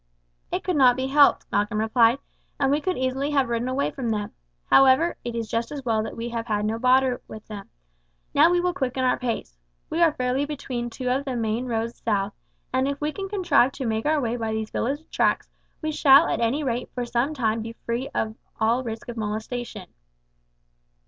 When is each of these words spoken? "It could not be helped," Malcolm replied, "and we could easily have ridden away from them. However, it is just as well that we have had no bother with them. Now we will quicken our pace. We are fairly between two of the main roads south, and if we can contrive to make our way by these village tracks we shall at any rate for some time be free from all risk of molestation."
"It 0.51 0.63
could 0.63 0.77
not 0.77 0.95
be 0.95 1.05
helped," 1.05 1.45
Malcolm 1.51 1.77
replied, 1.79 2.17
"and 2.59 2.71
we 2.71 2.81
could 2.81 2.97
easily 2.97 3.29
have 3.29 3.49
ridden 3.49 3.67
away 3.67 3.91
from 3.91 4.09
them. 4.09 4.31
However, 4.65 5.15
it 5.23 5.35
is 5.35 5.47
just 5.47 5.71
as 5.71 5.85
well 5.85 6.01
that 6.01 6.17
we 6.17 6.29
have 6.29 6.47
had 6.47 6.65
no 6.65 6.79
bother 6.79 7.21
with 7.27 7.45
them. 7.47 7.69
Now 8.33 8.49
we 8.49 8.59
will 8.59 8.73
quicken 8.73 9.03
our 9.03 9.19
pace. 9.19 9.59
We 9.91 10.01
are 10.01 10.11
fairly 10.15 10.43
between 10.45 10.89
two 10.89 11.11
of 11.11 11.23
the 11.25 11.35
main 11.35 11.67
roads 11.67 12.01
south, 12.03 12.33
and 12.73 12.87
if 12.87 12.99
we 12.99 13.11
can 13.11 13.29
contrive 13.29 13.73
to 13.73 13.85
make 13.85 14.07
our 14.07 14.19
way 14.19 14.37
by 14.37 14.53
these 14.53 14.71
village 14.71 15.07
tracks 15.11 15.51
we 15.83 15.91
shall 15.91 16.25
at 16.27 16.39
any 16.39 16.63
rate 16.63 16.89
for 16.95 17.05
some 17.05 17.35
time 17.35 17.61
be 17.61 17.73
free 17.85 18.09
from 18.11 18.37
all 18.59 18.83
risk 18.83 19.07
of 19.07 19.17
molestation." 19.17 19.85